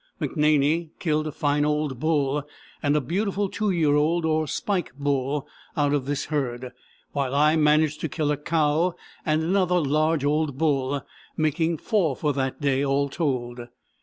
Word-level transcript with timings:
McNaney 0.19 0.89
killed 0.97 1.27
a 1.27 1.31
fine 1.31 1.63
old 1.63 1.99
bull 1.99 2.41
and 2.81 2.95
a 2.97 2.99
beautiful 3.01 3.49
two 3.49 3.69
year 3.69 3.93
old, 3.93 4.25
or 4.25 4.47
"spike" 4.47 4.91
bull, 4.97 5.47
out 5.77 5.93
of 5.93 6.07
this 6.07 6.25
herd, 6.25 6.71
while 7.11 7.35
I 7.35 7.55
managed 7.55 8.01
to 8.01 8.09
kill 8.09 8.31
a 8.31 8.37
cow 8.37 8.95
and 9.27 9.43
another 9.43 9.79
large 9.79 10.25
old 10.25 10.57
bull, 10.57 11.05
making 11.37 11.77
four 11.77 12.15
for 12.15 12.33
that 12.33 12.59
day, 12.59 12.83
all 12.83 13.09
told. 13.09 13.67